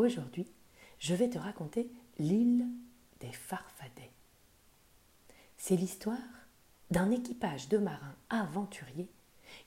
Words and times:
Aujourd'hui, 0.00 0.46
je 0.98 1.14
vais 1.14 1.28
te 1.28 1.36
raconter 1.36 1.90
l'île 2.18 2.66
des 3.20 3.32
Farfadets. 3.32 4.12
C'est 5.58 5.76
l'histoire 5.76 6.16
d'un 6.90 7.10
équipage 7.10 7.68
de 7.68 7.76
marins 7.76 8.14
aventuriers 8.30 9.10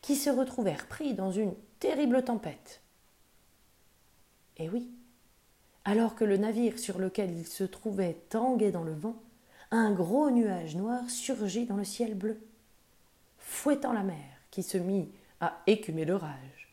qui 0.02 0.16
se 0.16 0.32
retrouvèrent 0.32 0.88
pris 0.88 1.14
dans 1.14 1.32
une 1.32 1.54
terrible 1.80 2.24
tempête. 2.24 2.82
Et 4.58 4.70
oui, 4.70 4.90
alors 5.86 6.16
que 6.16 6.26
le 6.26 6.38
navire 6.38 6.80
sur 6.80 6.98
lequel 6.98 7.30
ils 7.30 7.46
se 7.46 7.64
trouvaient 7.64 8.18
tanguait 8.30 8.72
dans 8.72 8.84
le 8.84 8.96
vent, 8.96 9.22
un 9.70 9.92
gros 9.92 10.32
nuage 10.32 10.76
noir 10.76 11.12
surgit 11.12 11.68
dans 11.68 11.78
le 11.78 11.84
ciel 11.84 12.16
bleu, 12.16 12.42
fouettant 13.38 13.94
la 13.94 14.02
mer 14.02 14.26
qui 14.50 14.64
se 14.64 14.80
mit 14.80 15.12
à 15.42 15.62
écumer 15.68 16.06
de 16.06 16.14
rage. 16.14 16.73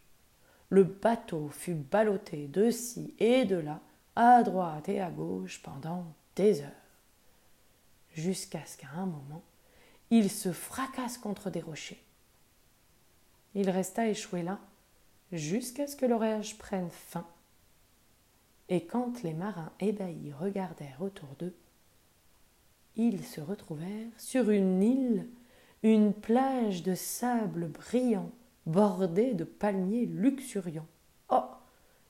Le 0.70 0.84
bateau 0.84 1.48
fut 1.50 1.74
ballotté 1.74 2.48
de 2.48 2.70
ci 2.70 3.14
et 3.18 3.44
de 3.44 3.56
là, 3.56 3.80
à 4.16 4.42
droite 4.42 4.88
et 4.88 5.00
à 5.00 5.10
gauche 5.10 5.62
pendant 5.62 6.04
des 6.36 6.62
heures, 6.62 6.70
jusqu'à 8.14 8.64
ce 8.64 8.76
qu'à 8.76 8.90
un 8.96 9.06
moment, 9.06 9.42
il 10.10 10.30
se 10.30 10.52
fracasse 10.52 11.18
contre 11.18 11.50
des 11.50 11.60
rochers. 11.60 12.02
Il 13.54 13.68
resta 13.68 14.08
échoué 14.08 14.42
là, 14.42 14.58
jusqu'à 15.32 15.86
ce 15.86 15.96
que 15.96 16.06
l'orage 16.06 16.56
prenne 16.56 16.90
fin 16.90 17.26
et 18.70 18.84
quand 18.84 19.24
les 19.24 19.34
marins 19.34 19.72
ébahis 19.80 20.32
regardèrent 20.32 21.02
autour 21.02 21.28
d'eux, 21.40 21.54
ils 22.96 23.24
se 23.24 23.40
retrouvèrent 23.40 24.12
sur 24.16 24.48
une 24.50 24.82
île, 24.82 25.26
une 25.82 26.14
plage 26.14 26.84
de 26.84 26.94
sable 26.94 27.66
brillant, 27.66 28.30
bordée 28.66 29.34
de 29.34 29.44
palmiers 29.44 30.06
luxuriants. 30.06 30.86
Oh 31.30 31.44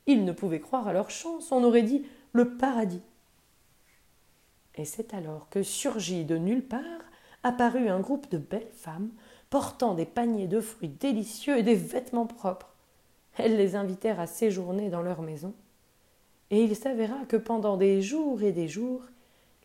Ils 0.07 0.25
ne 0.25 0.33
pouvaient 0.33 0.61
croire 0.61 0.89
à 0.89 0.93
leur 0.93 1.11
chance, 1.11 1.53
on 1.53 1.65
aurait 1.65 1.83
dit 1.83 2.05
le 2.33 2.57
paradis. 2.57 3.03
Et 4.77 4.85
c'est 4.85 5.15
alors 5.15 5.49
que 5.49 5.63
surgit 5.63 6.25
de 6.25 6.37
nulle 6.37 6.67
part 6.67 6.83
apparut 7.43 7.89
un 7.89 8.01
groupe 8.01 8.31
de 8.31 8.39
belles 8.39 8.73
femmes 8.73 9.11
portant 9.49 9.95
des 9.95 10.07
paniers 10.07 10.49
de 10.49 10.61
fruits 10.61 10.89
délicieux 10.89 11.59
et 11.59 11.63
des 11.63 11.75
vêtements 11.75 12.27
propres. 12.27 12.75
Elles 13.37 13.57
les 13.57 13.75
invitèrent 13.75 14.21
à 14.21 14.27
séjourner 14.27 14.91
dans 14.91 15.03
leur 15.03 15.23
maison 15.23 15.55
et 16.51 16.65
il 16.65 16.75
s'avéra 16.77 17.25
que 17.27 17.37
pendant 17.37 17.77
des 17.77 18.03
jours 18.03 18.43
et 18.43 18.53
des 18.53 18.69
jours, 18.69 19.03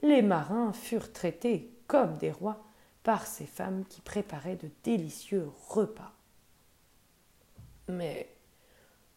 les 0.02 0.22
marins 0.22 0.72
furent 0.72 1.12
traités 1.12 1.72
comme 1.88 2.18
des 2.18 2.32
rois 2.32 2.64
par 3.04 3.26
ces 3.26 3.46
femmes 3.46 3.84
qui 3.90 4.02
préparaient 4.02 4.56
de 4.56 4.70
délicieux 4.84 5.50
repas. 5.68 6.15
Mais 7.88 8.30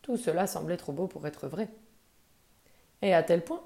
tout 0.02 0.16
cela 0.16 0.46
semblait 0.46 0.76
trop 0.76 0.92
beau 0.92 1.06
pour 1.06 1.26
être 1.26 1.48
vrai. 1.48 1.68
Et 3.02 3.14
à 3.14 3.22
tel 3.22 3.44
point 3.44 3.64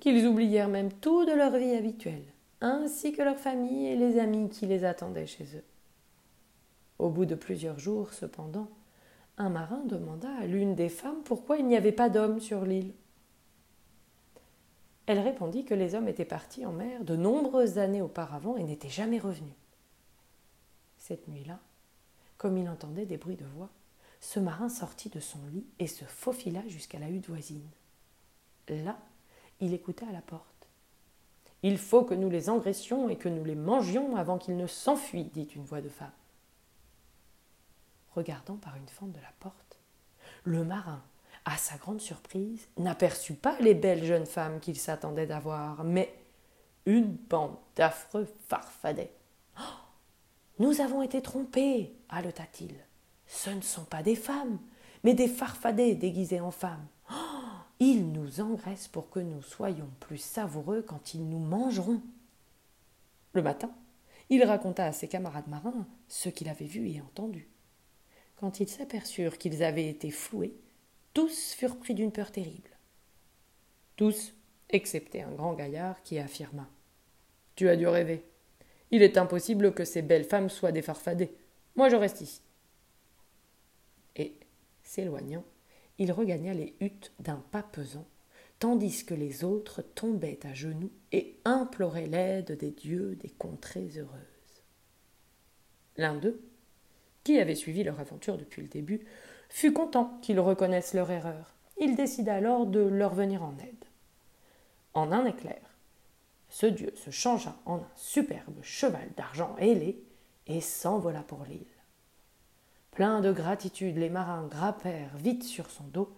qu'ils 0.00 0.26
oublièrent 0.26 0.68
même 0.68 0.92
tout 0.92 1.24
de 1.24 1.32
leur 1.32 1.56
vie 1.56 1.74
habituelle, 1.74 2.24
ainsi 2.60 3.12
que 3.12 3.22
leur 3.22 3.38
famille 3.38 3.86
et 3.86 3.96
les 3.96 4.18
amis 4.18 4.48
qui 4.48 4.66
les 4.66 4.84
attendaient 4.84 5.26
chez 5.26 5.44
eux. 5.56 5.64
Au 6.98 7.10
bout 7.10 7.26
de 7.26 7.34
plusieurs 7.34 7.78
jours, 7.78 8.12
cependant, 8.12 8.68
un 9.36 9.48
marin 9.48 9.82
demanda 9.84 10.28
à 10.40 10.46
l'une 10.46 10.74
des 10.74 10.88
femmes 10.88 11.22
pourquoi 11.24 11.58
il 11.58 11.66
n'y 11.66 11.76
avait 11.76 11.92
pas 11.92 12.08
d'hommes 12.08 12.40
sur 12.40 12.64
l'île. 12.64 12.92
Elle 15.06 15.18
répondit 15.18 15.64
que 15.64 15.74
les 15.74 15.94
hommes 15.94 16.08
étaient 16.08 16.24
partis 16.24 16.64
en 16.64 16.72
mer 16.72 17.04
de 17.04 17.16
nombreuses 17.16 17.78
années 17.78 18.00
auparavant 18.00 18.56
et 18.56 18.62
n'étaient 18.62 18.88
jamais 18.88 19.18
revenus. 19.18 19.54
Cette 20.96 21.28
nuit-là, 21.28 21.58
comme 22.38 22.56
il 22.56 22.68
entendait 22.68 23.04
des 23.04 23.18
bruits 23.18 23.36
de 23.36 23.44
voix, 23.44 23.68
ce 24.24 24.40
marin 24.40 24.70
sortit 24.70 25.10
de 25.10 25.20
son 25.20 25.38
lit 25.52 25.66
et 25.78 25.86
se 25.86 26.06
faufila 26.06 26.66
jusqu'à 26.66 26.98
la 26.98 27.10
hutte 27.10 27.28
voisine. 27.28 27.68
Là, 28.68 28.98
il 29.60 29.74
écouta 29.74 30.06
à 30.08 30.12
la 30.12 30.22
porte. 30.22 30.66
Il 31.62 31.76
faut 31.76 32.04
que 32.04 32.14
nous 32.14 32.30
les 32.30 32.48
engraissions 32.48 33.10
et 33.10 33.16
que 33.16 33.28
nous 33.28 33.44
les 33.44 33.54
mangions 33.54 34.16
avant 34.16 34.38
qu'ils 34.38 34.56
ne 34.56 34.66
s'enfuient, 34.66 35.30
dit 35.34 35.48
une 35.54 35.66
voix 35.66 35.82
de 35.82 35.90
femme. 35.90 36.10
Regardant 38.14 38.56
par 38.56 38.76
une 38.76 38.88
fente 38.88 39.12
de 39.12 39.20
la 39.20 39.32
porte, 39.40 39.78
le 40.44 40.64
marin 40.64 41.02
à 41.44 41.58
sa 41.58 41.76
grande 41.76 42.00
surprise, 42.00 42.66
n'aperçut 42.78 43.34
pas 43.34 43.58
les 43.60 43.74
belles 43.74 44.04
jeunes 44.04 44.24
femmes 44.24 44.58
qu'il 44.58 44.78
s'attendait 44.78 45.26
d'avoir, 45.26 45.84
mais 45.84 46.14
une 46.86 47.12
bande 47.12 47.58
d'affreux 47.76 48.26
farfadets. 48.48 49.12
Oh 49.60 49.62
nous 50.60 50.80
avons 50.80 51.02
été 51.02 51.20
trompés, 51.20 51.94
haleta-t-il. 52.08 52.74
Ce 53.26 53.50
ne 53.50 53.60
sont 53.60 53.84
pas 53.84 54.02
des 54.02 54.16
femmes, 54.16 54.58
mais 55.02 55.14
des 55.14 55.28
farfadets 55.28 55.94
déguisés 55.94 56.40
en 56.40 56.50
femmes. 56.50 56.86
Oh 57.10 57.14
ils 57.80 58.12
nous 58.12 58.40
engraissent 58.40 58.88
pour 58.88 59.10
que 59.10 59.20
nous 59.20 59.42
soyons 59.42 59.90
plus 60.00 60.18
savoureux 60.18 60.82
quand 60.82 61.14
ils 61.14 61.28
nous 61.28 61.38
mangeront. 61.38 62.00
Le 63.32 63.42
matin, 63.42 63.70
il 64.30 64.44
raconta 64.44 64.86
à 64.86 64.92
ses 64.92 65.08
camarades 65.08 65.48
marins 65.48 65.86
ce 66.08 66.28
qu'il 66.28 66.48
avait 66.48 66.64
vu 66.64 66.88
et 66.88 67.00
entendu. 67.00 67.48
Quand 68.36 68.60
ils 68.60 68.68
s'aperçurent 68.68 69.38
qu'ils 69.38 69.62
avaient 69.62 69.88
été 69.88 70.10
floués, 70.10 70.54
tous 71.12 71.52
furent 71.52 71.76
pris 71.76 71.94
d'une 71.94 72.12
peur 72.12 72.30
terrible. 72.30 72.70
Tous, 73.96 74.34
excepté 74.70 75.22
un 75.22 75.30
grand 75.30 75.54
gaillard 75.54 76.02
qui 76.02 76.18
affirma 76.18 76.68
Tu 77.56 77.68
as 77.68 77.76
dû 77.76 77.86
rêver. 77.86 78.24
Il 78.90 79.02
est 79.02 79.18
impossible 79.18 79.74
que 79.74 79.84
ces 79.84 80.02
belles 80.02 80.24
femmes 80.24 80.50
soient 80.50 80.72
des 80.72 80.82
farfadets. 80.82 81.34
Moi, 81.76 81.88
je 81.88 81.96
reste 81.96 82.20
ici. 82.20 82.40
Et, 84.16 84.36
s'éloignant, 84.82 85.44
il 85.98 86.12
regagna 86.12 86.54
les 86.54 86.74
huttes 86.80 87.12
d'un 87.20 87.42
pas 87.50 87.62
pesant, 87.62 88.06
tandis 88.58 89.04
que 89.04 89.14
les 89.14 89.44
autres 89.44 89.82
tombaient 89.82 90.40
à 90.44 90.54
genoux 90.54 90.90
et 91.12 91.38
imploraient 91.44 92.06
l'aide 92.06 92.56
des 92.58 92.70
dieux 92.70 93.16
des 93.16 93.30
contrées 93.30 93.90
heureuses. 93.96 94.62
L'un 95.96 96.14
d'eux, 96.14 96.40
qui 97.22 97.38
avait 97.38 97.54
suivi 97.54 97.84
leur 97.84 98.00
aventure 98.00 98.36
depuis 98.36 98.62
le 98.62 98.68
début, 98.68 99.06
fut 99.48 99.72
content 99.72 100.18
qu'ils 100.22 100.40
reconnaissent 100.40 100.94
leur 100.94 101.10
erreur. 101.10 101.54
Il 101.78 101.96
décida 101.96 102.34
alors 102.34 102.66
de 102.66 102.80
leur 102.80 103.14
venir 103.14 103.42
en 103.42 103.56
aide. 103.58 103.84
En 104.92 105.10
un 105.12 105.24
éclair, 105.24 105.60
ce 106.48 106.66
dieu 106.66 106.92
se 106.94 107.10
changea 107.10 107.56
en 107.64 107.76
un 107.78 107.90
superbe 107.96 108.62
cheval 108.62 109.08
d'argent 109.16 109.56
ailé 109.58 110.02
et 110.46 110.60
s'envola 110.60 111.22
pour 111.22 111.44
l'île. 111.44 111.73
Pleins 112.94 113.20
de 113.20 113.32
gratitude, 113.32 113.98
les 113.98 114.08
marins 114.08 114.46
grappèrent 114.48 115.16
vite 115.16 115.42
sur 115.42 115.68
son 115.68 115.84
dos, 115.84 116.12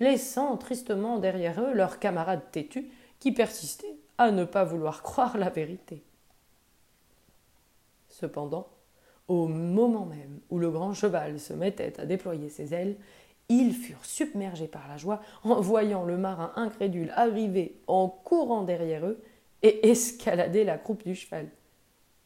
laissant 0.00 0.56
tristement 0.56 1.18
derrière 1.18 1.60
eux 1.60 1.74
leurs 1.74 1.98
camarades 1.98 2.50
têtus 2.50 2.90
qui 3.18 3.32
persistaient 3.32 3.96
à 4.16 4.30
ne 4.30 4.44
pas 4.44 4.64
vouloir 4.64 5.02
croire 5.02 5.36
la 5.36 5.50
vérité. 5.50 6.02
Cependant, 8.08 8.68
au 9.28 9.46
moment 9.46 10.06
même 10.06 10.40
où 10.48 10.58
le 10.58 10.70
grand 10.70 10.94
cheval 10.94 11.38
se 11.38 11.52
mettait 11.52 12.00
à 12.00 12.06
déployer 12.06 12.48
ses 12.48 12.72
ailes, 12.72 12.96
ils 13.48 13.74
furent 13.74 14.04
submergés 14.04 14.68
par 14.68 14.88
la 14.88 14.96
joie 14.96 15.20
en 15.44 15.60
voyant 15.60 16.04
le 16.04 16.16
marin 16.16 16.52
incrédule 16.56 17.12
arriver 17.14 17.80
en 17.86 18.08
courant 18.08 18.62
derrière 18.62 19.04
eux 19.04 19.22
et 19.62 19.90
escalader 19.90 20.64
la 20.64 20.78
croupe 20.78 21.04
du 21.04 21.14
cheval. 21.14 21.48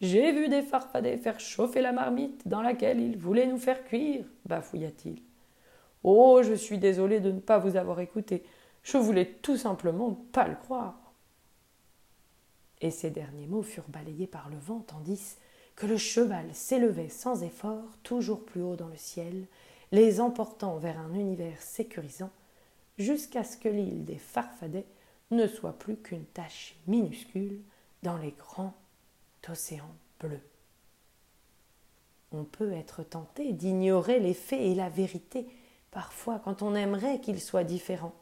J'ai 0.00 0.32
vu 0.32 0.48
des 0.48 0.62
farfadets 0.62 1.16
faire 1.16 1.40
chauffer 1.40 1.80
la 1.80 1.92
marmite 1.92 2.46
dans 2.46 2.60
laquelle 2.60 3.00
ils 3.00 3.16
voulaient 3.16 3.46
nous 3.46 3.58
faire 3.58 3.82
cuire, 3.84 4.26
bafouilla-t-il. 4.44 5.22
Oh, 6.04 6.42
je 6.42 6.52
suis 6.52 6.78
désolé 6.78 7.20
de 7.20 7.32
ne 7.32 7.40
pas 7.40 7.58
vous 7.58 7.76
avoir 7.76 8.00
écouté. 8.00 8.44
Je 8.82 8.98
voulais 8.98 9.26
tout 9.42 9.56
simplement 9.56 10.12
pas 10.32 10.46
le 10.46 10.54
croire. 10.54 11.12
Et 12.80 12.90
ces 12.90 13.10
derniers 13.10 13.46
mots 13.46 13.62
furent 13.62 13.88
balayés 13.88 14.26
par 14.26 14.50
le 14.50 14.58
vent, 14.58 14.84
tandis 14.86 15.36
que 15.74 15.86
le 15.86 15.96
cheval 15.96 16.46
s'élevait 16.52 17.08
sans 17.08 17.42
effort 17.42 17.96
toujours 18.02 18.44
plus 18.44 18.62
haut 18.62 18.76
dans 18.76 18.88
le 18.88 18.96
ciel, 18.96 19.46
les 19.92 20.20
emportant 20.20 20.76
vers 20.76 20.98
un 20.98 21.14
univers 21.14 21.60
sécurisant, 21.60 22.30
jusqu'à 22.98 23.44
ce 23.44 23.56
que 23.56 23.68
l'île 23.68 24.04
des 24.04 24.18
Farfadets 24.18 24.86
ne 25.30 25.47
soit 25.47 25.78
plus 25.78 25.97
qu'une 25.97 26.24
tache 26.24 26.76
minuscule 26.86 27.60
dans 28.03 28.16
les 28.18 28.32
grands 28.32 28.74
océans 29.51 29.95
bleus. 30.21 30.43
On 32.33 32.45
peut 32.45 32.72
être 32.72 33.03
tenté 33.03 33.53
d'ignorer 33.53 34.19
les 34.21 34.34
faits 34.34 34.60
et 34.60 34.75
la 34.75 34.89
vérité, 34.89 35.47
parfois 35.91 36.39
quand 36.39 36.63
on 36.63 36.75
aimerait 36.75 37.21
qu'ils 37.21 37.41
soient 37.41 37.65
différents. 37.65 38.15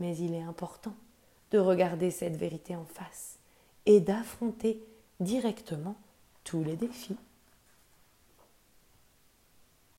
Mais 0.00 0.16
il 0.16 0.34
est 0.34 0.42
important 0.42 0.94
de 1.50 1.58
regarder 1.58 2.10
cette 2.10 2.36
vérité 2.36 2.76
en 2.76 2.84
face 2.84 3.38
et 3.86 4.00
d'affronter 4.00 4.82
directement 5.20 5.96
tous 6.44 6.62
les 6.62 6.76
défis 6.76 7.16